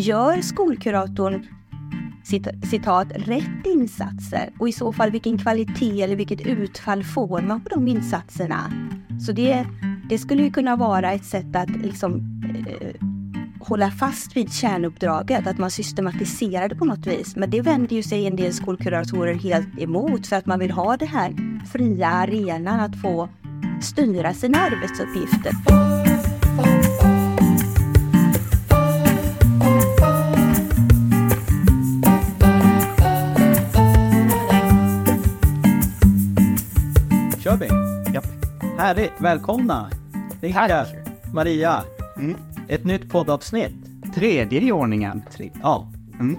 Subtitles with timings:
[0.00, 1.46] Gör skolkuratorn
[2.70, 7.68] citat, rätt insatser och i så fall vilken kvalitet eller vilket utfall får man på
[7.68, 8.72] de insatserna?
[9.26, 9.66] Så det,
[10.08, 13.06] det skulle ju kunna vara ett sätt att liksom eh,
[13.60, 17.36] hålla fast vid kärnuppdraget, att man systematiserar det på något vis.
[17.36, 20.96] Men det vänder ju sig en del skolkuratorer helt emot för att man vill ha
[20.96, 21.34] det här
[21.72, 23.28] fria arenan att få
[23.82, 26.07] styra sina arbetsuppgifter.
[38.88, 39.90] Härligt, välkomna!
[40.40, 40.86] Rickard,
[41.34, 41.84] Maria.
[42.16, 42.36] Mm.
[42.68, 43.74] Ett nytt poddavsnitt.
[44.14, 45.22] Tredje i ordningen.
[45.32, 45.50] Tre.
[45.62, 45.92] Ja.
[46.20, 46.36] Mm.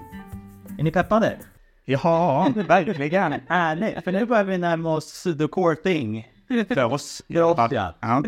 [0.78, 1.36] Är ni peppade?
[1.84, 3.34] Ja, verkligen.
[3.48, 6.28] Härligt, för nu börjar vi närma oss the core thing.
[6.48, 7.22] För oss.
[7.32, 7.94] För oss, ja.
[8.00, 8.22] ja.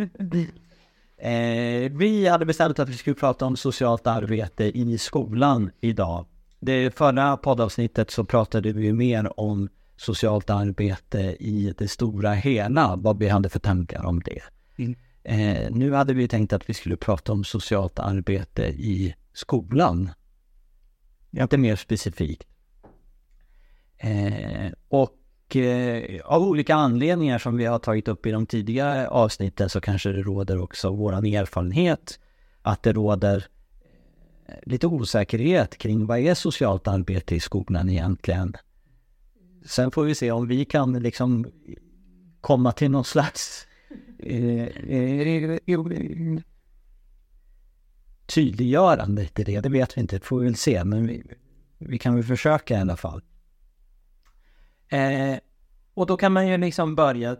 [1.28, 6.26] Eh, vi hade bestämt att vi skulle prata om socialt arbete i skolan idag.
[6.60, 9.68] Det förra poddavsnittet så pratade vi mer om
[10.02, 14.42] socialt arbete i det stora hela, vad vi hade för tankar om det.
[14.76, 14.94] Mm.
[15.24, 20.10] Eh, nu hade vi tänkt att vi skulle prata om socialt arbete i skolan.
[21.30, 22.48] Inte mer specifikt.
[23.98, 29.68] Eh, och eh, av olika anledningar som vi har tagit upp i de tidigare avsnitten
[29.68, 32.18] så kanske det råder också våran erfarenhet
[32.62, 33.46] att det råder
[34.46, 38.56] eh, lite osäkerhet kring vad är socialt arbete i skolan egentligen?
[39.64, 41.46] Sen får vi se om vi kan liksom
[42.40, 43.66] komma till någon slags
[44.18, 45.58] eh, eh,
[48.26, 49.60] tydliggörande till det.
[49.60, 50.84] Det vet vi inte, det får vi väl se.
[50.84, 51.22] Men vi,
[51.78, 53.22] vi kan väl försöka i alla fall.
[54.88, 55.38] Eh,
[55.94, 57.36] och då kan man ju liksom börja,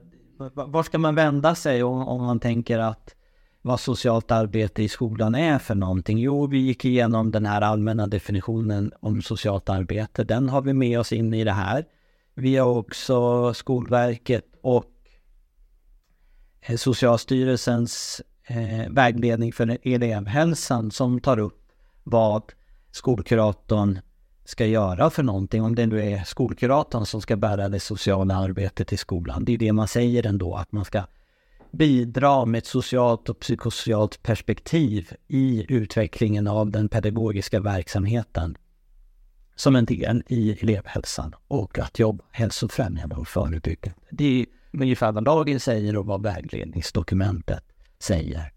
[0.55, 3.15] var ska man vända sig om, om man tänker att
[3.62, 6.19] vad socialt arbete i skolan är för någonting.
[6.19, 10.25] Jo, vi gick igenom den här allmänna definitionen om socialt arbete.
[10.25, 11.84] Den har vi med oss in i det här.
[12.34, 14.93] Vi har också Skolverket och
[16.60, 21.62] eh, Socialstyrelsens eh, vägledning för elevhälsan som tar upp
[22.04, 22.43] vad
[22.91, 23.98] skolkuratorn
[24.44, 25.62] ska göra för någonting.
[25.62, 29.44] Om det nu är skolkuratorn som ska bära det sociala arbetet i skolan.
[29.44, 31.03] Det är det man säger ändå, att man ska
[31.72, 38.56] bidra med ett socialt och psykosocialt perspektiv i utvecklingen av den pedagogiska verksamheten
[39.62, 44.00] som en del i elevhälsan och att jobba hälsofrämjande och förebyggande.
[44.11, 47.65] Det är ungefär vad lagen säger och vad vägledningsdokumentet
[47.99, 48.53] säger.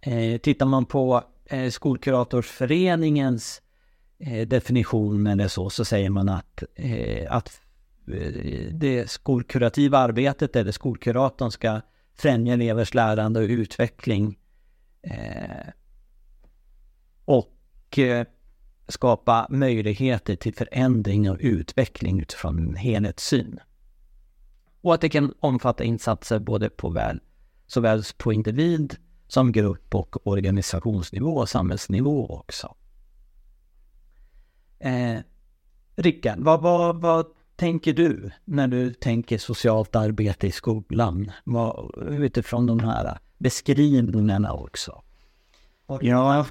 [0.00, 3.62] Eh, tittar man på eh, Skolkuratorsföreningens
[4.18, 7.60] eh, definition eller så, så säger man att, eh, att
[8.12, 11.80] eh, det skolkurativa arbetet eller skolkuratorn ska
[12.14, 14.38] främja elevers lärande och utveckling.
[15.02, 15.72] Eh,
[17.24, 18.26] och eh,
[18.88, 23.60] skapa möjligheter till förändring och utveckling utifrån en helhetssyn.
[24.80, 27.20] Och att det kan omfatta insatser både på väl,
[27.66, 28.96] såväl på individ
[29.28, 32.74] som grupp och organisationsnivå och samhällsnivå också.
[34.78, 35.18] Eh,
[35.96, 37.26] Rickard, vad, vad, vad
[37.56, 41.32] tänker du när du tänker socialt arbete i skolan?
[41.44, 45.02] Vad, utifrån de här beskrivningarna också.
[46.00, 46.46] Ja,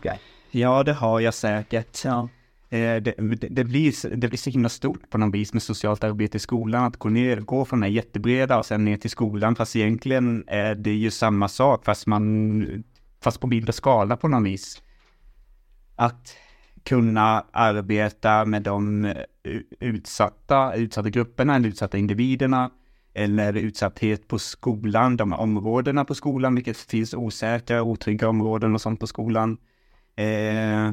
[0.52, 2.06] Ja, det har jag säkert.
[2.06, 2.30] Ja.
[2.70, 3.14] Eh, det,
[3.50, 6.84] det, blir, det blir så himla stort på något vis med socialt arbete i skolan.
[6.84, 9.56] Att gå ner, gå från den jättebreda och sen ner till skolan.
[9.56, 12.84] Fast egentligen är det ju samma sak fast man,
[13.22, 14.82] fast på mindre skala på något vis.
[15.96, 16.36] Att
[16.84, 19.16] kunna arbeta med de eh,
[19.80, 22.72] utsatta, utsatta grupperna eller utsatta individerna
[23.14, 29.00] eller utsatthet på skolan, de områdena på skolan, vilket finns osäkra, otrygga områden och sånt
[29.00, 29.58] på skolan.
[30.18, 30.92] Eh,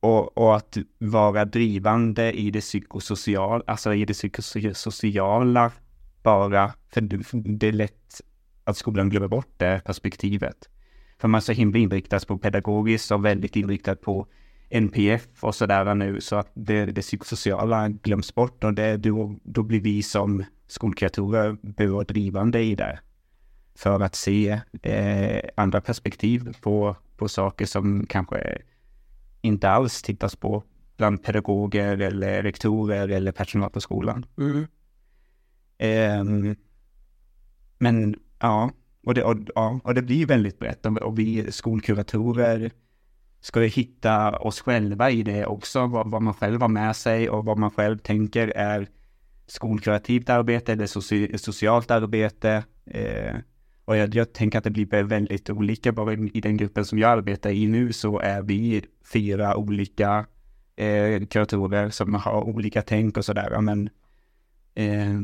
[0.00, 5.72] och, och, att vara drivande i det psykosociala, alltså i det psykosociala
[6.22, 7.00] bara, för
[7.58, 8.20] det är lätt
[8.64, 10.68] att skolan glömmer bort det perspektivet.
[11.18, 14.26] För man är så himla inriktad på pedagogiskt och väldigt inriktad på
[14.70, 19.62] NPF och sådär nu så att det, det psykosociala glöms bort och det, då, då
[19.62, 22.98] blir vi som skolkreatorer bör drivande i det.
[23.76, 28.58] För att se eh, andra perspektiv på, på saker som kanske
[29.40, 30.62] inte alls tittas på
[30.96, 34.26] bland pedagoger eller rektorer eller personal på skolan.
[34.38, 34.66] Mm.
[36.20, 36.56] Um,
[37.78, 38.70] men ja,
[39.06, 42.70] och det, och, ja, och det blir väldigt brett och vi skolkuratorer
[43.40, 47.30] ska ju hitta oss själva i det också, vad, vad, man själv har med sig
[47.30, 48.88] och vad man själv tänker är
[49.46, 52.64] skolkurativt arbete eller soci, socialt arbete.
[52.86, 53.36] Eh,
[53.84, 55.92] och jag, jag tänker att det blir väldigt olika.
[55.92, 60.26] Bara i den gruppen som jag arbetar i nu så är vi fyra olika
[60.76, 63.60] eh, kuratorer som har olika tänk och sådär.
[63.60, 63.90] Men
[64.74, 65.20] eh,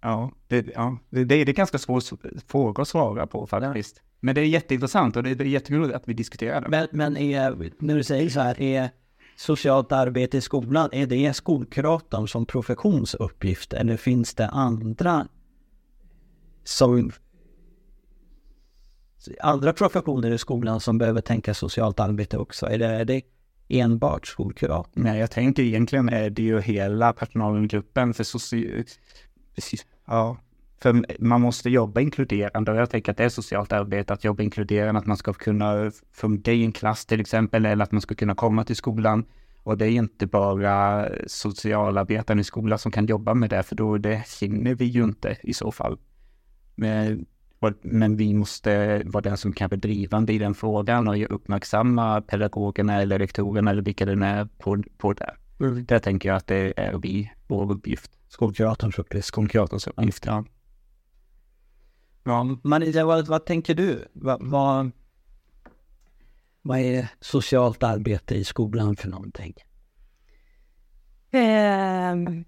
[0.00, 2.02] ja, det, ja det, det är ganska svår
[2.48, 4.02] fråga att svara på faktiskt.
[4.20, 6.68] Men det är jätteintressant och det är jätteroligt att vi diskuterar det.
[6.68, 8.90] Men, men är, när du säger så här, är
[9.36, 15.28] socialt arbete i skolan, är det skolkuratorn som professionsuppgift eller finns det andra
[16.64, 17.12] som
[19.40, 22.66] andra professioner i skolan som behöver tänka socialt arbete också?
[22.66, 23.22] Är det, är det
[23.68, 25.02] enbart skolkuratorn?
[25.04, 28.84] Nej, jag tänker egentligen är det ju hela personalgruppen för soci...
[30.06, 30.36] Ja,
[30.78, 34.42] för man måste jobba inkluderande och jag tänker att det är socialt arbete att jobba
[34.42, 38.14] inkluderande, att man ska kunna funka i en klass till exempel eller att man ska
[38.14, 39.24] kunna komma till skolan.
[39.62, 43.98] Och det är inte bara socialarbetaren i skolan som kan jobba med det, för då
[43.98, 45.98] det hinner vi ju inte i så fall.
[46.74, 47.26] Men,
[47.82, 53.02] men vi måste vara den som kan vara drivande i den frågan och uppmärksamma pedagogerna
[53.02, 55.34] eller rektorerna eller vilka det är på, på det.
[55.60, 55.84] Mm.
[55.84, 58.10] Där tänker jag att det är vi, vår uppgift.
[58.28, 59.26] Skolkuratorns uppgift.
[59.26, 60.44] Skolkuratorns uppgift, ja.
[62.24, 64.08] Ja, Marita, vad, vad tänker du?
[64.12, 64.90] Vad, vad,
[66.62, 69.54] vad är socialt arbete i skolan för någonting?
[71.32, 72.44] Um,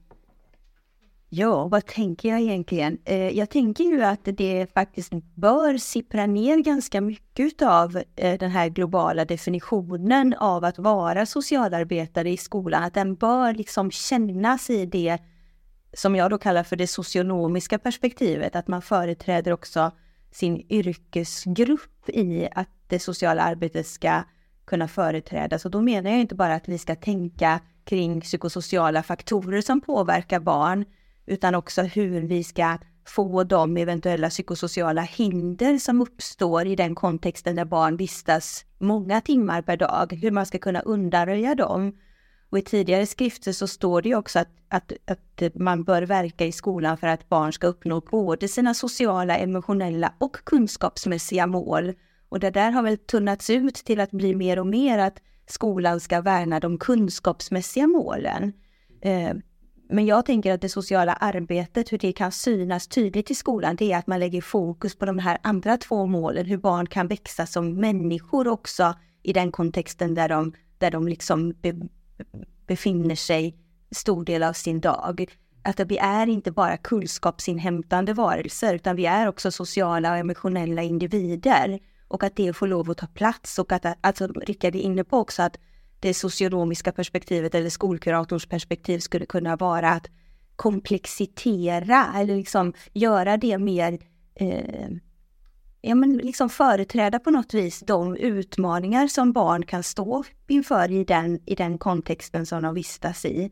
[1.37, 2.99] ja, vad tänker jag egentligen?
[3.05, 8.51] Eh, jag tänker ju att det faktiskt bör sippra ner ganska mycket av eh, den
[8.51, 12.83] här globala definitionen av att vara socialarbetare i skolan.
[12.83, 15.19] Att den bör liksom kännas i det
[15.93, 19.91] som jag då kallar för det socionomiska perspektivet, att man företräder också
[20.31, 24.23] sin yrkesgrupp i att det sociala arbetet ska
[24.65, 25.65] kunna företrädas.
[25.65, 30.41] Och då menar jag inte bara att vi ska tänka kring psykosociala faktorer som påverkar
[30.41, 30.85] barn,
[31.27, 32.79] utan också hur vi ska
[33.09, 39.63] få de eventuella psykosociala hinder som uppstår i den kontexten där barn vistas många timmar
[39.63, 41.93] per dag, hur man ska kunna undanröja dem
[42.51, 46.47] och i tidigare skrifter så står det ju också att, att, att man bör verka
[46.47, 51.95] i skolan för att barn ska uppnå både sina sociala, emotionella och kunskapsmässiga mål.
[52.29, 56.01] Och det där har väl tunnats ut till att bli mer och mer att skolan
[56.01, 58.53] ska värna de kunskapsmässiga målen.
[59.03, 59.35] Eh,
[59.89, 63.93] men jag tänker att det sociala arbetet, hur det kan synas tydligt i skolan, det
[63.93, 67.47] är att man lägger fokus på de här andra två målen, hur barn kan växa
[67.47, 71.55] som människor också i den kontexten där de, där de liksom
[72.67, 73.57] befinner sig
[73.91, 75.27] stor del av sin dag.
[75.63, 81.79] Att vi är inte bara kunskapsinhämtande varelser, utan vi är också sociala och emotionella individer.
[82.09, 85.19] Och att det får lov att ta plats och att, alltså Rickard är inne på
[85.19, 85.59] också att
[86.07, 90.07] det socionomiska perspektivet eller skolkuratorns perspektiv skulle kunna vara att
[90.57, 93.99] komplexitera eller liksom göra det mer
[94.35, 94.89] eh,
[95.81, 101.05] ja, men liksom företräda på något vis de utmaningar som barn kan stå inför i
[101.05, 103.51] den, i den kontexten som de vistas i.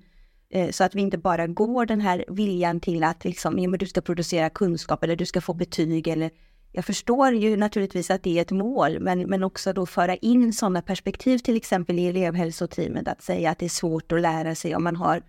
[0.51, 3.79] Eh, så att vi inte bara går den här viljan till att liksom, ja, men
[3.79, 6.31] du ska producera kunskap eller du ska få betyg eller
[6.77, 10.53] jag förstår ju naturligtvis att det är ett mål, men, men också då föra in
[10.53, 14.77] sådana perspektiv, till exempel i elevhälsoteamet, att säga att det är svårt att lära sig
[14.77, 15.23] om man har,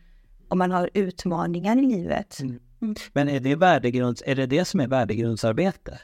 [0.48, 2.40] om man har utmaningar i livet.
[2.40, 2.60] Mm.
[2.82, 2.96] Mm.
[3.14, 6.00] Men är det, värdegrunds, är det det som är värdegrundsarbete?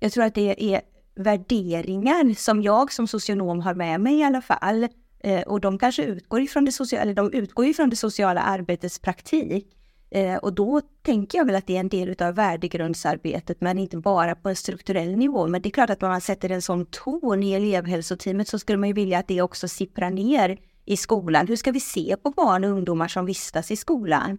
[0.00, 0.80] Jag tror att det är
[1.14, 4.88] värderingar som jag som socionom har med mig i alla fall.
[5.20, 8.98] Eh, och de kanske utgår ifrån det sociala, eller de utgår ifrån det sociala arbetets
[8.98, 9.76] praktik.
[10.10, 13.96] Eh, och då tänker jag väl att det är en del av värdegrundsarbetet, men inte
[13.96, 15.46] bara på en strukturell nivå.
[15.46, 18.78] Men det är klart att om man sätter en sån ton i elevhälsoteamet så skulle
[18.78, 21.46] man ju vilja att det också sipprar ner i skolan.
[21.46, 24.38] Hur ska vi se på barn och ungdomar som vistas i skolan?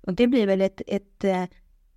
[0.00, 1.44] Och det blir väl ett, ett eh,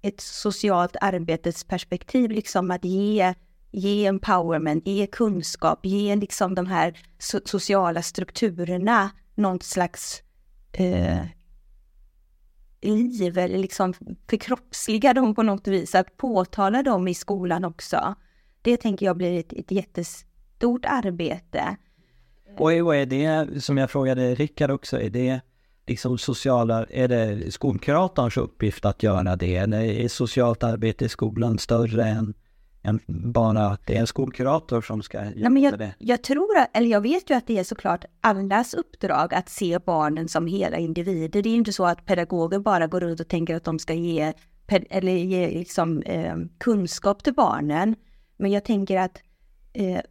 [0.01, 3.33] ett socialt arbetesperspektiv, liksom att ge,
[3.71, 10.23] ge empowerment, ge kunskap, ge liksom de här so sociala strukturerna något slags
[10.71, 11.25] eh,
[12.81, 13.93] liv eller liksom
[14.29, 18.15] förkroppsliga dem på något vis, att påtala dem i skolan också.
[18.61, 21.77] Det tänker jag blir ett, ett jättestort arbete.
[22.57, 25.41] Och är det, som jag frågade Rickard också, är det
[25.87, 29.55] liksom sociala, är det skolkuratorns uppgift att göra det?
[29.55, 32.33] Eller är socialt arbete i skolan större än,
[32.83, 35.95] än bara att det är en skolkurator som ska göra Nej, jag, det?
[35.99, 40.27] Jag tror, eller jag vet ju att det är såklart allas uppdrag att se barnen
[40.27, 41.41] som hela individer.
[41.41, 43.93] Det är ju inte så att pedagoger bara går runt och tänker att de ska
[43.93, 44.33] ge,
[44.67, 47.95] eller ge liksom, eh, kunskap till barnen.
[48.37, 49.21] Men jag tänker att
[49.73, 50.01] eh,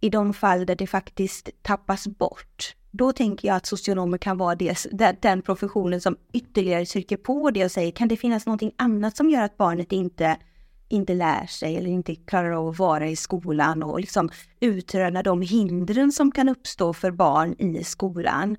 [0.00, 4.54] i de fall där det faktiskt tappas bort, då tänker jag att socionomer kan vara
[4.54, 4.76] det,
[5.22, 9.30] den professionen som ytterligare trycker på det och säger kan det finnas någonting annat som
[9.30, 10.36] gör att barnet inte
[10.88, 15.42] inte lär sig eller inte klarar av att vara i skolan och liksom utröna de
[15.42, 18.56] hindren som kan uppstå för barn i skolan.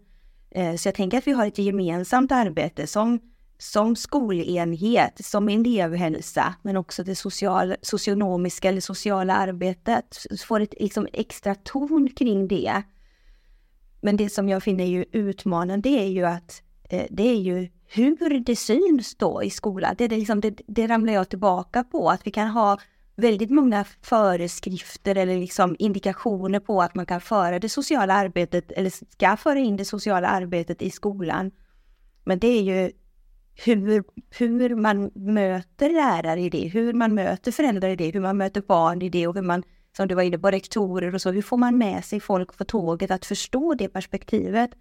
[0.52, 3.20] Eh, så jag tänker att vi har ett gemensamt arbete som,
[3.58, 10.18] som skolenhet, som elevhälsa, men också det social, socionomiska eller sociala arbetet.
[10.48, 12.82] Får ett liksom extra ton kring det.
[14.02, 18.40] Men det som jag finner ju utmanande är ju att eh, det är ju hur
[18.40, 19.96] det syns då i skolan.
[19.98, 22.78] Det, det, liksom, det, det ramlar jag tillbaka på, att vi kan ha
[23.16, 28.90] väldigt många föreskrifter eller liksom indikationer på att man kan föra det sociala arbetet eller
[28.90, 31.52] ska föra in det sociala arbetet i skolan.
[32.24, 32.92] Men det är ju
[33.66, 38.38] hur, hur man möter lärare i det, hur man möter föräldrar i det, hur man
[38.38, 39.64] möter barn i det och hur man,
[39.98, 42.64] som du var inne på, rektorer och så, hur får man med sig folk på
[42.64, 44.72] tåget att förstå det perspektivet?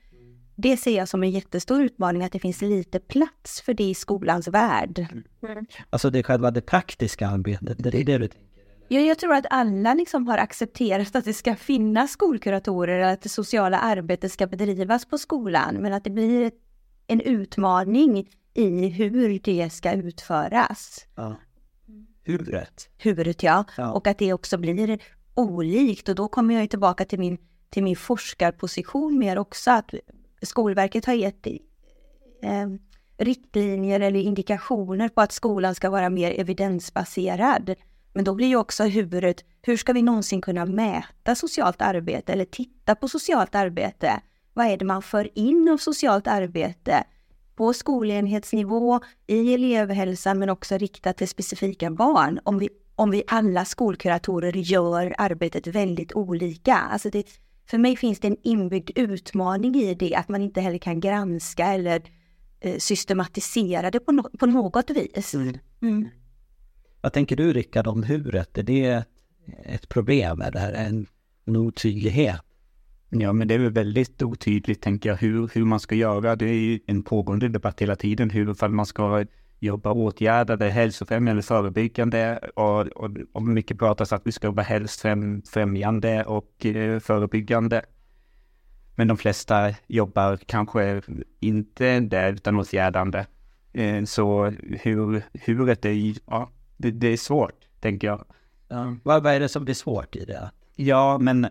[0.57, 3.95] Det ser jag som en jättestor utmaning, att det finns lite plats för det i
[3.95, 5.07] skolans värld.
[5.43, 5.67] Mm.
[5.91, 8.47] Alltså det är själva det praktiska arbetet, det är det du tänker?
[8.89, 13.29] Ja, jag tror att alla liksom har accepterat att det ska finnas skolkuratorer, att det
[13.29, 16.53] sociala arbetet ska bedrivas på skolan, men att det blir
[17.07, 21.07] en utmaning i hur det ska utföras.
[21.15, 21.37] Ja.
[22.23, 22.89] Huvudet.
[22.99, 23.65] Huvudet, ja.
[23.77, 23.93] ja.
[23.93, 24.99] Och att det också blir
[25.35, 26.09] olikt.
[26.09, 27.39] Och då kommer jag tillbaka till min,
[27.71, 29.71] till min forskarposition mer också.
[29.71, 29.95] Att
[30.47, 32.67] Skolverket har gett eh,
[33.19, 37.75] riktlinjer eller indikationer på att skolan ska vara mer evidensbaserad.
[38.13, 42.45] Men då blir ju också huvudet, hur ska vi någonsin kunna mäta socialt arbete eller
[42.45, 44.21] titta på socialt arbete?
[44.55, 47.05] Vad är det man för in av socialt arbete?
[47.57, 52.41] På skolenhetsnivå, i elevhälsan men också riktat till specifika barn.
[52.45, 56.77] Om vi, om vi alla skolkuratorer gör arbetet väldigt olika.
[56.77, 57.27] Alltså det,
[57.67, 61.67] för mig finns det en inbyggd utmaning i det, att man inte heller kan granska
[61.67, 62.03] eller
[62.61, 65.35] eh, systematisera det på, no på något vis.
[65.35, 65.59] Mm.
[65.83, 66.09] Mm.
[67.01, 68.59] Vad tänker du Rickard om huret?
[68.59, 69.05] Är det
[69.65, 70.41] ett problem?
[70.41, 71.07] Är det här en,
[71.45, 72.41] en otydlighet?
[73.11, 76.37] Ja, men det är väl väldigt otydligt, tänker jag, hur, hur man ska göra.
[76.37, 79.25] Det är ju en pågående debatt hela tiden, hur man ska
[79.59, 86.67] jobba åtgärdande, hälsofrämjande, förebyggande och, och, och mycket pratas att vi ska jobba hälsofrämjande och
[86.67, 87.83] eh, förebyggande.
[88.95, 91.03] Men de flesta jobbar kanske
[91.41, 93.27] inte där utan åtgärdande.
[93.73, 94.47] Eh, så
[94.83, 98.25] hur, huret är, ja, det, det är svårt, tänker jag.
[98.69, 98.97] Ja.
[99.03, 100.51] Vad, är det som blir svårt i det?
[100.75, 101.47] Ja, men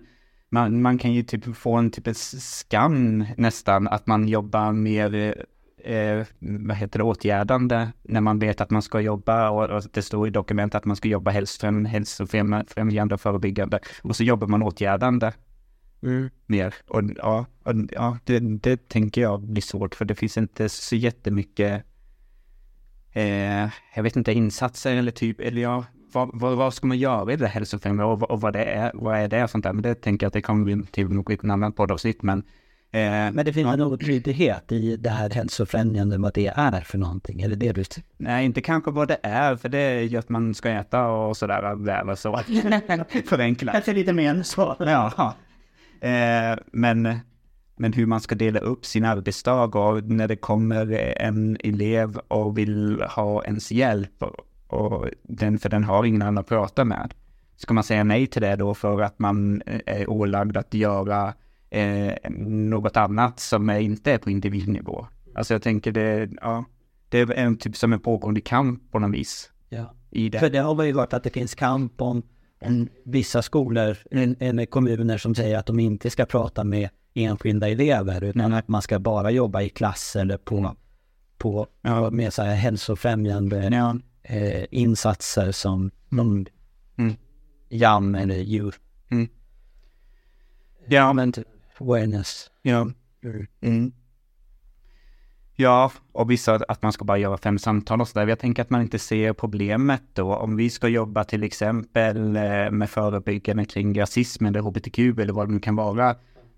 [0.49, 5.45] man, man kan ju typ få en typ av skam nästan, att man jobbar mer
[5.77, 10.01] eh, vad heter det, åtgärdande när man vet att man ska jobba och, och det
[10.01, 14.63] står i dokumentet att man ska jobba hälsofräm, hälsofrämjande och förebyggande och så jobbar man
[14.63, 15.33] åtgärdande
[16.03, 16.29] mm.
[16.45, 16.75] mer.
[16.87, 20.95] Och ja, och, ja det, det tänker jag blir svårt för det finns inte så
[20.95, 21.83] jättemycket
[23.11, 27.33] eh, jag vet inte, insatser eller typ, eller ja, vad, vad, vad, ska man göra
[27.33, 29.73] i det hälsofrämjande och, och vad det är, vad är det och sånt där.
[29.73, 32.23] Men det tänker jag att det kommer bli till något annat poddavsnitt.
[32.23, 32.43] Men
[32.95, 37.41] men det finns en otydlighet i det här hälsofrämjande, vad det är för någonting?
[37.41, 37.83] Är det det du...
[38.17, 41.37] Nej, inte kanske vad det är, för det är ju att man ska äta och
[41.37, 42.37] sådär, väl så.
[43.25, 43.73] Förenklat.
[43.73, 44.75] Kanske lite mer än så.
[44.79, 45.35] Ja.
[46.01, 47.19] Eh, men,
[47.75, 52.57] men hur man ska dela upp sin arbetsdag och när det kommer en elev och
[52.57, 54.23] vill ha ens hjälp
[54.67, 57.13] och den, för den har ingen annan att prata med.
[57.57, 61.33] Ska man säga nej till det då för att man är ålagd att göra
[61.69, 65.07] eh, något annat som är inte är på individnivå.
[65.35, 66.65] Alltså jag tänker det, ja,
[67.09, 69.51] det är en typ som en pågående kamp på något vis.
[69.69, 70.39] Ja, i det.
[70.39, 72.23] för det har väl varit att det finns kamp om,
[72.61, 78.23] om vissa skolor, eller kommuner som säger att de inte ska prata med enskilda elever
[78.23, 80.75] utan att man ska bara jobba i klass eller på,
[81.37, 82.09] på ja.
[82.11, 83.99] med så här hälsofrämjande ja.
[84.23, 86.45] eh, insatser som mm.
[86.97, 87.15] mm.
[87.69, 88.75] JAM eller djur.
[89.11, 89.27] Mm.
[90.87, 91.33] Ja, men
[91.79, 92.51] awareness.
[92.61, 92.81] Ja.
[93.23, 93.47] Mm.
[93.61, 93.91] mm.
[95.57, 98.27] Ja, och vissa att man ska bara göra fem samtal och sådär.
[98.27, 100.35] Jag tänker att man inte ser problemet då.
[100.35, 105.47] Om vi ska jobba till exempel eh, med förebyggande kring rasism eller hbtq eller vad
[105.47, 106.15] det nu kan vara.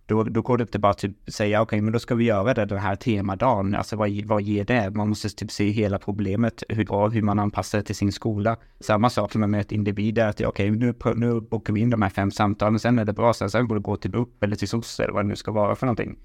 [0.07, 2.23] Då, då går det inte bara att typ säga okej, okay, men då ska vi
[2.23, 3.75] göra det den här temadagen.
[3.75, 4.89] Alltså vad, vad ger det?
[4.89, 8.57] Man måste typ se hela problemet, hur, hur man anpassar det till sin skola.
[8.79, 12.09] Samma sak med med individer, att okej, okay, nu, nu bokar vi in de här
[12.09, 14.67] fem samtalen, sen är det bra, sen, sen går det gå till BUP eller till
[14.67, 16.17] SOS eller vad det nu ska vara för någonting.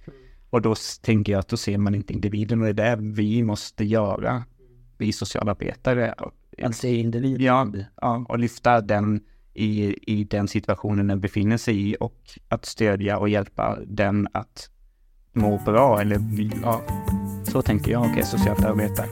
[0.50, 3.42] Och då tänker jag att då ser man inte individen och det är det vi
[3.42, 4.44] måste göra,
[4.98, 6.14] vi socialarbetare.
[6.62, 7.46] Att se individen?
[7.46, 9.20] Ja, ja, och lyfta den
[9.54, 14.68] i, i den situationen den befinner sig i och att stödja och hjälpa den att
[15.32, 16.20] må bra eller
[16.62, 16.80] ja,
[17.44, 19.08] så tänker jag och är socialt arbetare.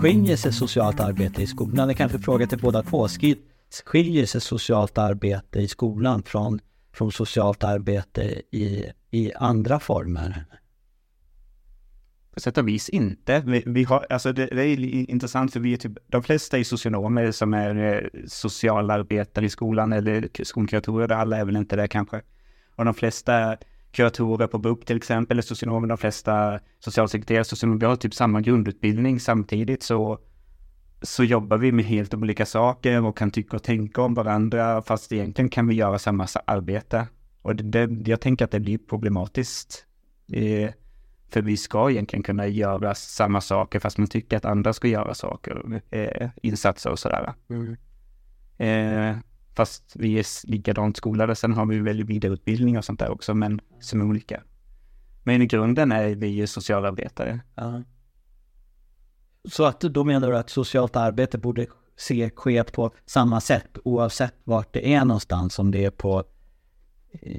[0.00, 1.88] Skiljer sig socialt arbete i skolan?
[1.88, 3.08] Det kanske frågar till båda två.
[3.84, 6.60] Skiljer sig socialt arbete i skolan från
[6.92, 10.44] från socialt arbete i, i andra former?
[12.34, 13.42] På sätt och vis inte.
[13.46, 16.64] Vi, vi har, alltså det, det, är intressant för vi är typ, de flesta är
[16.64, 22.22] socionomer som är eh, socialarbetare i skolan eller skolkuratorer, alla är väl inte det kanske.
[22.76, 23.56] Och de flesta
[23.92, 28.40] kuratorer på BUP till exempel, eller socionomer, de flesta socialsekreterare, socionomer, vi har typ samma
[28.40, 30.18] grundutbildning samtidigt så
[31.02, 35.12] så jobbar vi med helt olika saker och kan tycka och tänka om varandra fast
[35.12, 37.06] egentligen kan vi göra samma arbete.
[37.42, 39.86] Och det, det, jag tänker att det blir problematiskt.
[40.32, 40.70] Eh,
[41.28, 45.14] för vi ska egentligen kunna göra samma saker fast man tycker att andra ska göra
[45.14, 47.34] saker, eh, insatser och sådär.
[47.50, 47.76] Mm.
[48.58, 49.16] Eh,
[49.54, 51.34] fast vi är likadant skolade.
[51.34, 54.42] Sen har vi väl vidareutbildning och sånt där också, men som är olika.
[55.22, 57.40] Men i grunden är vi ju socialarbetare.
[57.54, 57.82] Ja.
[59.48, 61.66] Så att då menar du att socialt arbete borde
[61.96, 66.24] se, ske på samma sätt oavsett vart det är någonstans, om det är på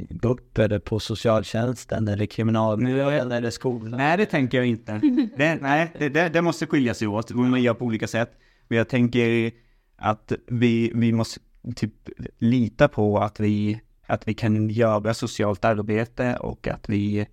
[0.10, 3.98] BUP eller på socialtjänsten eller kriminalvården eller skolan?
[3.98, 4.92] Nej, det tänker jag inte.
[5.38, 8.32] Det, nej, det, det, det måste skilja sig åt, man gör på olika sätt.
[8.68, 9.52] Men jag tänker
[9.96, 11.40] att vi, vi måste
[11.76, 11.94] typ
[12.38, 17.28] lita på att vi, att vi kan göra socialt arbete och att vi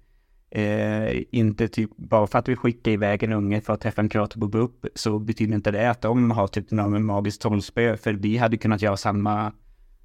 [0.51, 4.09] eh, inte typ, bara för att vi skickar iväg en unge för att träffa en
[4.09, 8.13] kurator på BUP så betyder inte det att de har typ någon magisk trollspö, för
[8.13, 9.53] vi hade kunnat göra samma,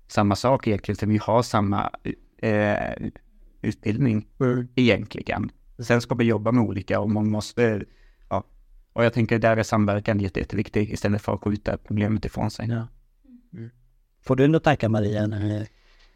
[0.08, 1.90] samma sak egentligen, för vi har samma
[2.38, 3.10] eh,
[3.62, 4.68] utbildning mm.
[4.76, 5.52] egentligen.
[5.80, 7.84] Sen ska vi jobba med olika och man måste,
[8.30, 8.44] ja.
[8.94, 12.68] Och jag tänker där är samverkan jätte, jätteviktig istället för att skjuta problemet ifrån sig.
[12.70, 12.88] Ja.
[13.54, 13.70] Mm.
[14.22, 15.28] Får du något tacka Maria?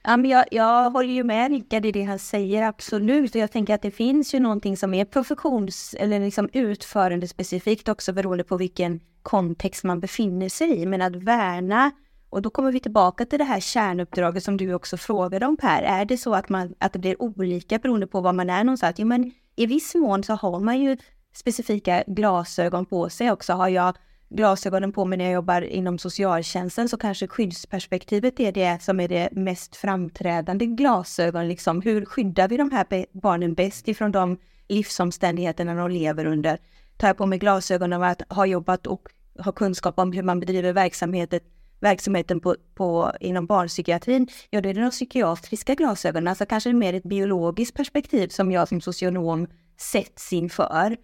[0.10, 3.36] Ja, men jag, jag håller ju med Rickard i det han säger, absolut.
[3.36, 7.90] Och jag tänker att det finns ju någonting som är professions eller liksom utförande specifikt
[7.90, 10.86] också beroende på vilken kontext man befinner sig i.
[10.86, 11.92] Men att värna
[12.30, 15.82] och då kommer vi tillbaka till det här kärnuppdraget som du också frågade om Per.
[15.82, 18.96] Är det så att, man, att det blir olika beroende på var man är någonstans?
[19.00, 20.98] Jo, men i viss mån så har man ju
[21.36, 23.54] specifika glasögon på sig också.
[23.54, 23.98] Har jag
[24.30, 29.08] glasögonen på mig när jag jobbar inom socialtjänsten så kanske skyddsperspektivet är det som är
[29.08, 31.48] det mest framträdande glasögon.
[31.48, 34.38] Liksom, hur skyddar vi de här barnen bäst ifrån de
[34.68, 36.60] livsomständigheterna de lever under?
[36.98, 39.02] Tar jag på mig glasögonen av att ha jobbat och
[39.40, 41.40] ha kunskap om hur man bedriver verksamheten
[41.80, 46.94] verksamheten på, på, inom barnpsykiatrin, ja då är det de psykiatriska glasögonen, alltså kanske mer
[46.94, 50.98] ett biologiskt perspektiv som jag som socionom sätts inför.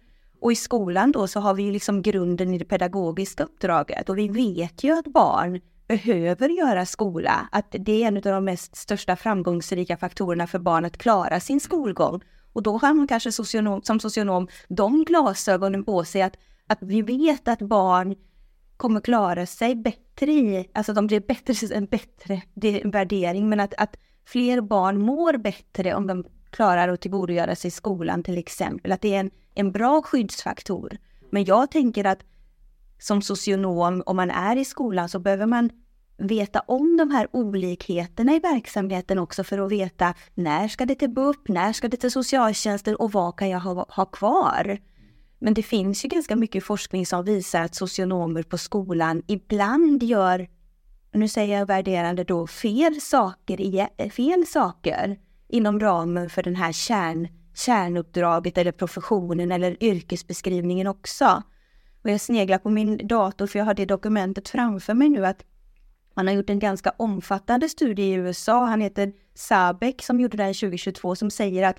[0.44, 4.28] Och i skolan då så har vi liksom grunden i det pedagogiska uppdraget och vi
[4.28, 9.16] vet ju att barn behöver göra skola, att det är en av de mest största
[9.16, 12.20] framgångsrika faktorerna för barn att klara sin skolgång.
[12.52, 17.02] Och då har man kanske socionom, som socionom de glasögonen på sig att, att vi
[17.02, 18.14] vet att barn
[18.76, 22.42] kommer klara sig bättre i, alltså de blir bättre, en bättre
[22.84, 28.22] värdering, men att, att fler barn mår bättre om de klarar att tillgodogöra sig skolan
[28.22, 30.96] till exempel, att det är en, en bra skyddsfaktor.
[31.30, 32.24] Men jag tänker att
[32.98, 35.70] som socionom, om man är i skolan så behöver man
[36.16, 41.10] veta om de här olikheterna i verksamheten också för att veta när ska det till
[41.10, 44.78] BUP, när ska det till socialtjänsten och vad kan jag ha, ha kvar?
[45.38, 50.48] Men det finns ju ganska mycket forskning som visar att socionomer på skolan ibland gör,
[51.12, 57.28] nu säger jag värderande då, fel saker, fel saker inom ramen för den här kärn,
[57.54, 61.42] kärnuppdraget eller professionen eller yrkesbeskrivningen också.
[62.02, 65.44] Och jag sneglar på min dator för jag har det dokumentet framför mig nu att
[66.14, 68.64] man har gjort en ganska omfattande studie i USA.
[68.64, 71.76] Han heter Sabek som gjorde den 2022 som säger att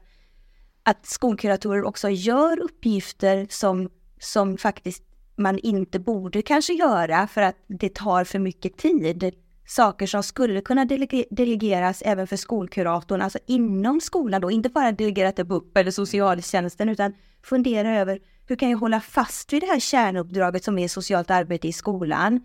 [0.88, 5.04] att skolkuratorer också gör uppgifter som, som faktiskt
[5.36, 9.36] man inte borde kanske göra för att det tar för mycket tid.
[9.68, 14.92] Saker som skulle kunna delege delegeras även för skolkuratorn, alltså inom skolan då, inte bara
[14.92, 19.68] delegera till BUP eller socialtjänsten utan fundera över hur kan jag hålla fast vid det
[19.68, 22.42] här kärnuppdraget som är socialt arbete i skolan?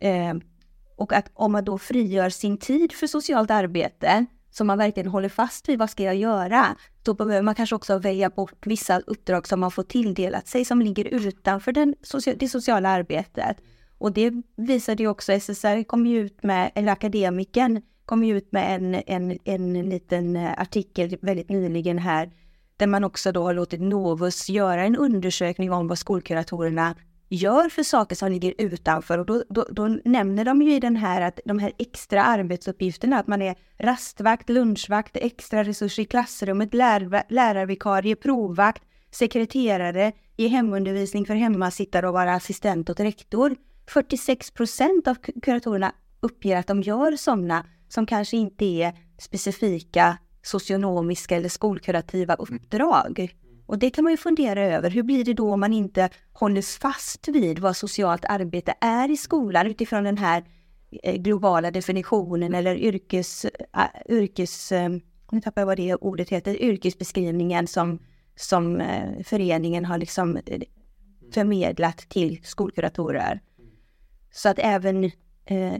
[0.00, 0.34] Eh,
[0.96, 5.28] och att om man då frigör sin tid för socialt arbete som man verkligen håller
[5.28, 6.66] fast vid, vad ska jag göra?
[7.02, 10.82] Då behöver man kanske också välja bort vissa uppdrag som man får tilldelat sig som
[10.82, 11.94] ligger utanför den,
[12.36, 13.56] det sociala arbetet.
[13.98, 18.52] Och det visade ju också, SSR kom ju ut med, eller akademiken kom ju ut
[18.52, 22.30] med en, en, en liten eh, artikel väldigt nyligen här,
[22.76, 26.94] där man också då har låtit Novus göra en undersökning om vad skolkuratorerna
[27.28, 29.18] gör för saker som ligger utanför.
[29.18, 33.18] Och då, då, då, nämner de ju i den här att de här extra arbetsuppgifterna,
[33.18, 41.26] att man är rastvakt, lunchvakt, extra resurser i klassrummet, lär, lärarvikarie, provvakt, sekreterare, i hemundervisning
[41.26, 43.56] för hemmasittare och vara assistent åt rektor.
[43.88, 51.36] 46 procent av kuratorerna uppger att de gör sådana som kanske inte är specifika socionomiska
[51.36, 53.34] eller skolkurativa uppdrag.
[53.66, 54.90] Och det kan man ju fundera över.
[54.90, 59.16] Hur blir det då om man inte håller fast vid vad socialt arbete är i
[59.16, 60.44] skolan utifrån den här
[61.02, 64.88] eh, globala definitionen eller yrkes, äh, yrkes äh,
[65.30, 67.98] nu tappar jag vad det ordet heter, yrkesbeskrivningen som,
[68.36, 68.82] som
[69.24, 70.38] föreningen har liksom
[71.32, 73.40] förmedlat till skolkuratorer.
[74.30, 75.04] Så att även
[75.44, 75.74] eh,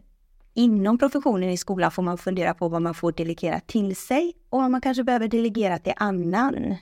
[0.55, 4.61] inom professionen i skolan får man fundera på vad man får delegera till sig och
[4.61, 6.77] vad man kanske behöver delegera till annan.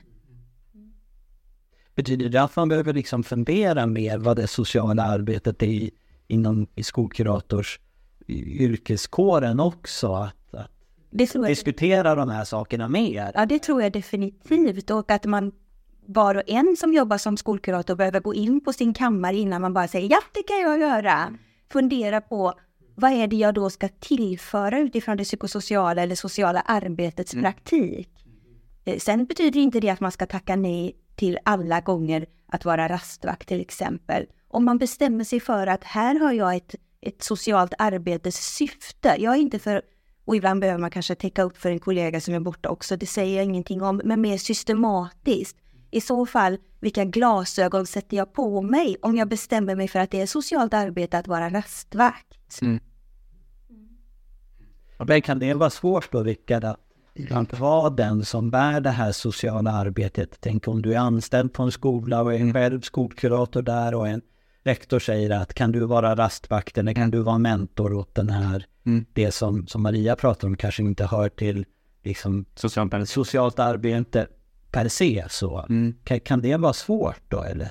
[1.94, 5.90] Betyder det att man behöver liksom fundera mer vad det sociala arbetet är
[6.26, 7.80] inom i skolkurators
[8.28, 10.12] yrkeskåren också?
[10.12, 13.32] Att, att diskutera de här sakerna mer?
[13.34, 15.52] Ja, det tror jag definitivt och att man
[16.06, 19.74] var och en som jobbar som skolkurator behöver gå in på sin kammare innan man
[19.74, 21.36] bara säger ja, det kan jag göra.
[21.72, 22.54] Fundera på
[22.94, 27.44] vad är det jag då ska tillföra utifrån det psykosociala eller sociala arbetets mm.
[27.44, 28.08] praktik?
[28.84, 32.88] Eh, sen betyder inte det att man ska tacka nej till alla gånger att vara
[32.88, 34.26] rastvakt till exempel.
[34.48, 39.16] Om man bestämmer sig för att här har jag ett, ett socialt arbetes syfte.
[39.18, 39.82] Jag är inte för,
[40.24, 43.06] och ibland behöver man kanske täcka upp för en kollega som är borta också, det
[43.06, 45.56] säger jag ingenting om, men mer systematiskt.
[45.90, 50.10] I så fall, vilka glasögon sätter jag på mig om jag bestämmer mig för att
[50.10, 52.38] det är socialt arbete att vara rastvakt?
[52.62, 52.80] Mm.
[54.98, 59.70] Men kan det vara svårt då, Rickard, att vara den som bär det här sociala
[59.72, 60.36] arbetet?
[60.40, 64.08] Tänk om du är anställd på en skola och är en själv skolkurator där och
[64.08, 64.22] en
[64.64, 68.66] rektor säger att kan du vara rastvakt eller kan du vara mentor åt den här,
[68.86, 69.06] mm.
[69.12, 71.66] det som, som Maria pratar om kanske inte hör till
[72.02, 74.26] liksom socialt, socialt arbete
[74.76, 75.66] per se så.
[75.68, 75.94] Mm.
[76.04, 77.68] Kan, kan det vara svårt då eller?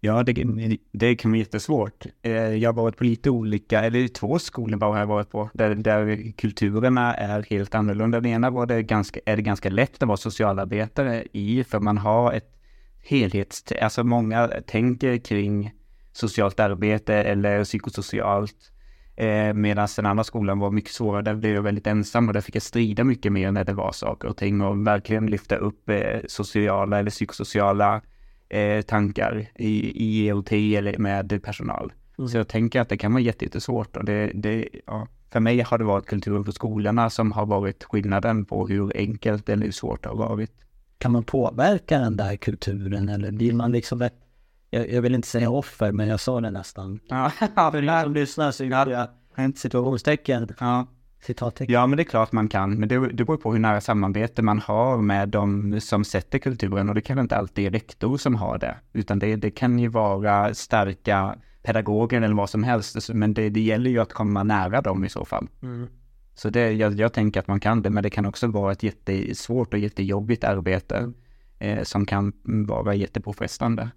[0.00, 0.44] Ja, det,
[0.92, 2.06] det kan vara jättesvårt.
[2.22, 5.50] Eh, jag har varit på lite olika, eller två skolor bara har jag varit på,
[5.54, 8.20] där, där kulturerna är helt annorlunda.
[8.20, 11.98] Den ena var det ganska, är det ganska lätt att vara socialarbetare i, för man
[11.98, 12.56] har ett
[13.02, 13.64] helhets...
[13.80, 15.72] Alltså många tänker kring
[16.12, 18.72] socialt arbete eller psykosocialt.
[19.16, 22.40] Eh, Medan den andra skolan var mycket svårare, där blev jag väldigt ensam och där
[22.40, 25.88] fick jag strida mycket mer när det var saker och ting och verkligen lyfta upp
[25.88, 28.02] eh, sociala eller psykosociala
[28.48, 31.92] eh, tankar i, i EOT eller med personal.
[32.18, 32.28] Mm.
[32.28, 35.78] Så jag tänker att det kan vara jättesvårt och det, det, ja, för mig har
[35.78, 40.02] det varit kulturen på skolorna som har varit skillnaden på hur enkelt eller hur svårt
[40.02, 40.50] det har varit.
[40.98, 44.14] Kan man påverka den där kulturen eller blir man liksom ett,
[44.70, 47.00] jag, jag vill inte säga offer men jag sa det nästan.
[47.08, 49.08] Ja, för er som lyssnar så gjorde jag
[49.56, 50.48] situationstecken.
[50.60, 50.86] Ja.
[51.22, 51.72] Citattecken.
[51.72, 52.74] Ja, men det är klart man kan.
[52.74, 56.88] Men det, det beror på hur nära samarbete man har med de som sätter kulturen.
[56.88, 58.76] Och det kan inte alltid är rektor som har det.
[58.92, 63.12] Utan det, det kan ju vara starka pedagoger eller vad som helst.
[63.14, 65.48] Men det, det gäller ju att komma nära dem i så fall.
[65.62, 65.88] Mm.
[66.34, 68.82] Så det, jag, jag, tänker att man kan det, men det kan också vara ett
[68.82, 71.14] jättesvårt och jättejobbigt arbete mm.
[71.58, 73.90] eh, som kan vara jättepåfrestande.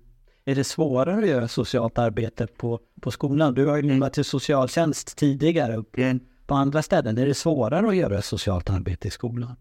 [0.45, 3.53] Är det svårare att göra socialt arbete på, på skolan?
[3.53, 5.84] Du har ju jobbat till socialtjänst tidigare.
[5.97, 7.17] Mm på andra ställen?
[7.17, 9.56] Är det svårare att göra socialt arbete i skolan?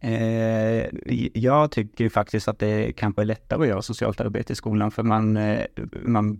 [0.00, 0.86] Eh,
[1.34, 5.02] jag tycker faktiskt att det kanske är lättare att göra socialt arbete i skolan för
[5.02, 5.64] man, eh,
[6.02, 6.38] man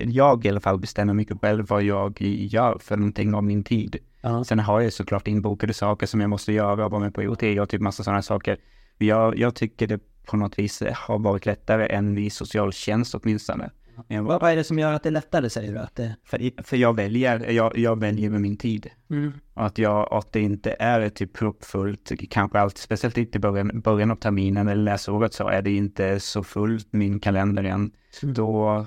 [0.00, 3.96] jag i alla fall bestämmer mycket själv vad jag gör för någonting av min tid.
[4.20, 4.44] Ja.
[4.44, 7.42] Sen har jag såklart inbokade saker som jag måste göra och vara med på IoT
[7.60, 8.56] och typ massa sådana saker.
[8.98, 13.70] Jag, jag tycker det på något vis har varit lättare än i socialtjänst åtminstone.
[14.08, 15.78] Men vad, vad är det som gör att det är lättare säger du?
[15.78, 16.16] Att det...
[16.24, 18.90] för, för jag väljer, jag, jag väljer med min tid.
[19.10, 19.32] Mm.
[19.54, 24.10] Att, jag, att det inte är typ proppfullt, kanske alltid, speciellt inte i början, början
[24.10, 27.92] av terminen eller läsåret så är det inte så fullt min kalender än.
[28.22, 28.34] Mm.
[28.34, 28.86] Då,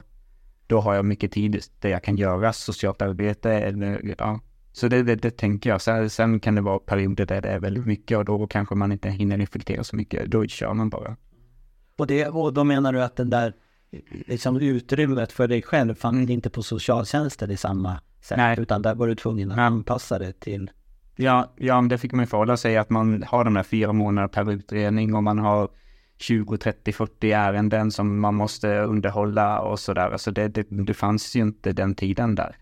[0.68, 4.40] då har jag mycket tid där jag kan göra socialt arbete eller ja.
[4.72, 5.82] Så det, det, det tänker jag.
[5.82, 8.92] Sen, sen kan det vara perioder där det är väldigt mycket och då kanske man
[8.92, 10.32] inte hinner reflektera så mycket.
[10.32, 11.18] Då kör man bara.
[11.98, 13.54] Och, det, och då menar du att den där
[14.28, 16.30] liksom utrymmet för dig själv fanns mm.
[16.30, 18.38] inte på socialtjänsten i samma sätt.
[18.38, 18.60] Nej.
[18.60, 20.72] Utan där var du tvungen att anpassa det till...
[21.16, 24.52] Ja, ja, det fick man förhålla sig att man har de här fyra månader per
[24.52, 25.70] utredning och man har
[26.18, 30.12] 20, 30, 40 ärenden som man måste underhålla och sådär.
[30.12, 32.56] Alltså det, det, det fanns ju inte den tiden där.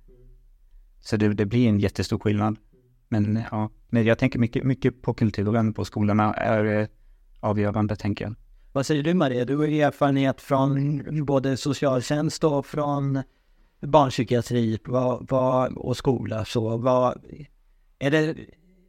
[1.00, 2.58] Så det, det blir en jättestor skillnad.
[3.10, 6.88] Men ja, men jag tänker mycket, mycket på kulturen på skolorna är eh,
[7.39, 8.36] avgörande tänker jag.
[8.74, 9.46] Vad säger du Maria?
[9.46, 13.24] Du har erfarenhet från både socialtjänst och från
[13.82, 16.46] barnpsykiatri vad, vad, och skola.
[16.46, 17.24] Så vad,
[18.00, 18.36] är, det,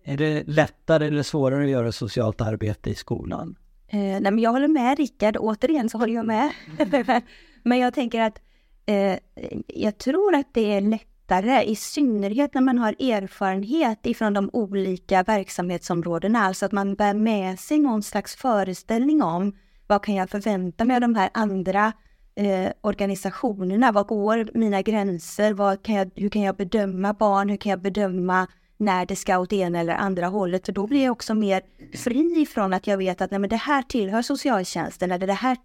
[0.04, 3.56] är det lättare eller svårare att göra socialt arbete i skolan?
[3.88, 6.50] Eh, nej, men jag håller med Rickard, återigen så håller jag med.
[7.62, 8.38] men jag tänker att
[8.86, 9.18] eh,
[9.66, 15.22] jag tror att det är lättare, i synnerhet när man har erfarenhet ifrån de olika
[15.22, 19.52] verksamhetsområdena, alltså att man bär med sig någon slags föreställning om
[19.86, 21.92] vad kan jag förvänta mig av de här andra
[22.36, 23.92] eh, organisationerna?
[23.92, 25.52] Vad går mina gränser?
[25.52, 27.48] Vad kan jag, hur kan jag bedöma barn?
[27.48, 30.66] Hur kan jag bedöma när det ska åt ena eller andra hållet?
[30.66, 31.62] För då blir jag också mer
[31.96, 35.56] fri ifrån att jag vet att nej, men det här tillhör socialtjänsten eller det här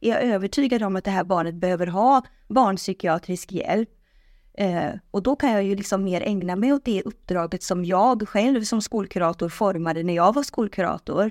[0.00, 3.90] är jag övertygad om att det här barnet behöver ha barnpsykiatrisk hjälp.
[4.58, 8.28] Eh, och då kan jag ju liksom mer ägna mig åt det uppdraget som jag
[8.28, 11.30] själv som skolkurator formade när jag var skolkurator.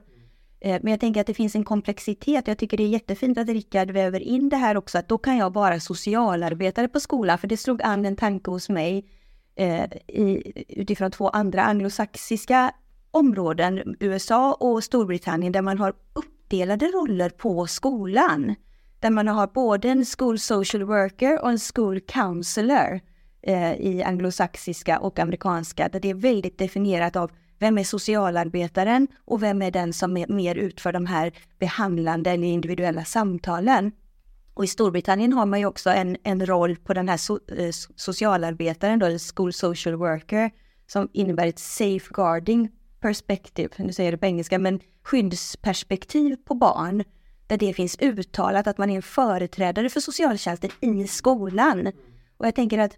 [0.63, 2.47] Eh, men jag tänker att det finns en komplexitet.
[2.47, 5.37] Jag tycker det är jättefint att Rickard väver in det här också, att då kan
[5.37, 9.05] jag vara socialarbetare på skolan, för det slog an en tanke hos mig
[9.55, 12.71] eh, i, utifrån två andra anglosaxiska
[13.11, 18.55] områden, USA och Storbritannien, där man har uppdelade roller på skolan.
[18.99, 22.99] Där man har både en school social worker och en school counselor
[23.41, 27.31] eh, i anglosaxiska och amerikanska, där det är väldigt definierat av
[27.63, 32.47] vem är socialarbetaren och vem är den som är mer utför de här behandlande eller
[32.47, 33.91] individuella samtalen?
[34.53, 37.71] Och i Storbritannien har man ju också en, en roll på den här so, eh,
[37.95, 40.51] socialarbetaren, då, school social worker,
[40.87, 47.03] som innebär ett safeguarding perspective, nu säger jag det på engelska, men skyddsperspektiv på barn,
[47.47, 51.91] där det finns uttalat att man är en företrädare för socialtjänsten i skolan.
[52.37, 52.97] Och jag tänker att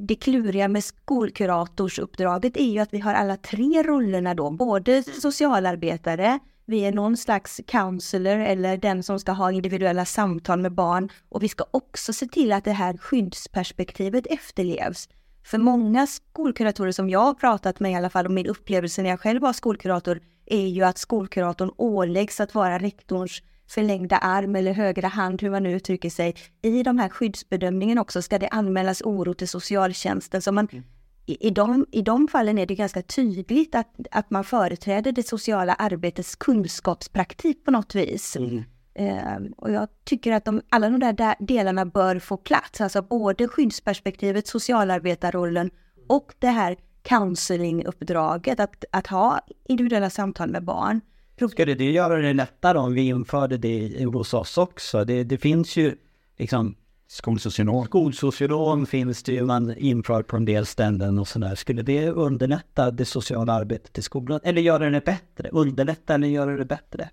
[0.00, 6.38] det kluriga med skolkuratorsuppdraget är ju att vi har alla tre rollerna då, både socialarbetare,
[6.66, 11.42] vi är någon slags counselor eller den som ska ha individuella samtal med barn och
[11.42, 15.08] vi ska också se till att det här skyddsperspektivet efterlevs.
[15.44, 19.10] För många skolkuratorer som jag har pratat med i alla fall och min upplevelse när
[19.10, 24.72] jag själv var skolkurator är ju att skolkuratorn åläggs att vara rektorns förlängda arm eller
[24.72, 26.34] högra hand, hur man nu uttrycker sig.
[26.62, 30.42] I de här skyddsbedömningen också ska det anmälas oro till socialtjänsten.
[30.42, 30.84] Så man, mm.
[31.26, 35.26] i, i, de, I de fallen är det ganska tydligt att, att man företräder det
[35.26, 38.36] sociala arbetets kunskapspraktik på något vis.
[38.36, 38.64] Mm.
[39.00, 43.48] Uh, och jag tycker att de, alla de där delarna bör få plats, alltså både
[43.48, 45.70] skyddsperspektivet, socialarbetarrollen
[46.08, 51.00] och det här counselinguppdraget, att, att ha individuella samtal med barn.
[51.48, 55.04] Skulle det göra det lättare om vi införde det hos oss också?
[55.04, 55.96] Det, det finns ju
[56.38, 56.74] liksom
[57.10, 57.84] Skolsocionom.
[57.84, 61.54] Skolsocionom finns det ju, man inför på en del ställen och sådär.
[61.54, 64.40] Skulle det underlätta det sociala arbetet i skolan?
[64.42, 65.48] Eller göra det bättre?
[65.48, 67.10] Underlätta eller göra det bättre?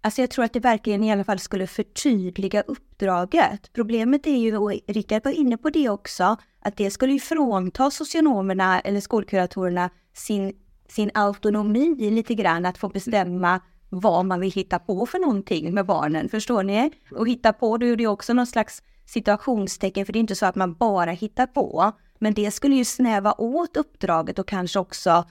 [0.00, 3.72] Alltså jag tror att det verkligen i alla fall skulle förtydliga uppdraget.
[3.72, 7.90] Problemet är ju, och Rickard var inne på det också, att det skulle ju frånta
[7.90, 10.52] socionomerna eller skolkuratorerna sin
[10.88, 15.86] sin autonomi lite grann, att få bestämma vad man vill hitta på för någonting med
[15.86, 16.90] barnen, förstår ni?
[17.10, 20.46] Och hitta på, då är det också någon slags situationstecken, för det är inte så
[20.46, 21.92] att man bara hittar på.
[22.18, 25.24] Men det skulle ju snäva åt uppdraget och kanske också,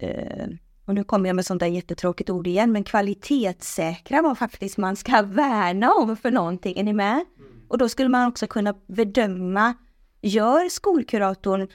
[0.00, 0.46] eh,
[0.84, 4.96] och nu kommer jag med sånt där jättetråkigt ord igen, men kvalitetssäkra vad faktiskt man
[4.96, 7.24] ska värna om för någonting, är ni med?
[7.68, 9.74] Och då skulle man också kunna bedöma,
[10.22, 11.68] gör skolkuratorn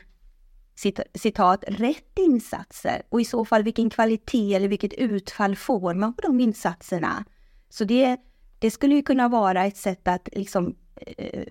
[1.13, 6.21] citat, rätt insatser och i så fall vilken kvalitet eller vilket utfall får man på
[6.21, 7.25] de insatserna?
[7.69, 8.17] Så det,
[8.59, 11.43] det skulle ju kunna vara ett sätt att liksom eh,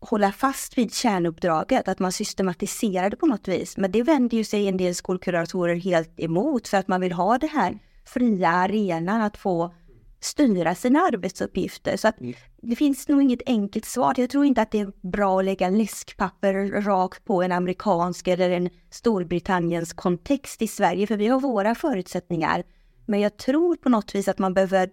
[0.00, 3.76] hålla fast vid kärnuppdraget, att man systematiserar det på något vis.
[3.76, 7.38] Men det vänder ju sig en del skolkuratorer helt emot för att man vill ha
[7.38, 9.74] det här fria arenan att få
[10.24, 11.96] styra sina arbetsuppgifter.
[11.96, 12.34] Så att mm.
[12.62, 14.14] det finns nog inget enkelt svar.
[14.16, 18.50] Jag tror inte att det är bra att lägga läskpapper rakt på en amerikansk eller
[18.50, 22.64] en Storbritanniens kontext i Sverige, för vi har våra förutsättningar.
[23.06, 24.90] Men jag tror på något vis att man behöver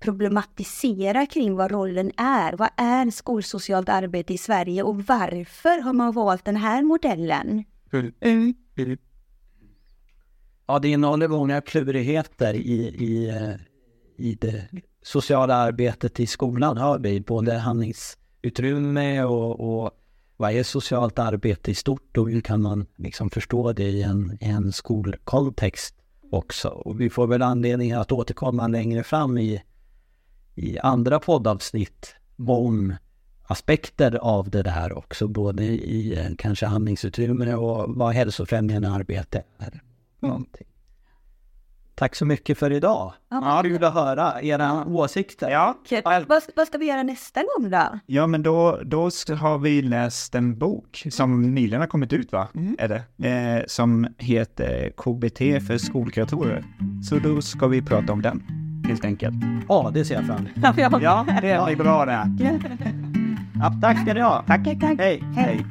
[0.00, 2.56] problematisera kring vad rollen är.
[2.56, 7.64] Vad är skolsocialt arbete i Sverige och varför har man valt den här modellen?
[7.92, 8.12] Mm.
[8.20, 8.98] Mm.
[10.66, 13.73] Ja, det innehåller många klurigheter i, i eh,
[14.16, 14.68] i det
[15.02, 19.90] sociala arbetet i skolan har vi både handlingsutrymme och, och
[20.36, 24.38] vad är socialt arbete i stort och hur kan man liksom förstå det i en,
[24.40, 25.94] en skolkontext
[26.30, 26.68] också.
[26.68, 29.62] Och vi får väl anledning att återkomma längre fram i,
[30.54, 32.14] i andra poddavsnitt
[32.48, 32.94] om
[33.46, 39.82] aspekter av det där också, både i eh, kanske handlingsutrymme och vad hälsofrämjande arbete är.
[40.20, 40.66] Någonting.
[41.94, 43.12] Tack så mycket för idag.
[43.30, 45.50] Ja, Kul att höra era åsikter.
[45.50, 45.74] Ja.
[46.04, 47.98] Vad, vad, ska vi göra nästa gång då?
[48.06, 49.02] Ja, men då, då
[49.38, 52.48] har vi läst en bok som nyligen har kommit ut, va?
[52.54, 52.76] Mm.
[52.78, 53.28] Är det?
[53.28, 56.64] Eh, som heter KBT för skolkuratorer.
[57.08, 58.42] Så då ska vi prata om den.
[58.88, 59.36] helt enkelt.
[59.68, 61.02] Ja, det ser jag fram emot.
[61.02, 62.26] Ja, det är bra det.
[63.60, 64.44] Ja, tack ska ni ha.
[64.46, 64.66] Tack.
[64.98, 65.22] Hej.
[65.36, 65.66] Hej.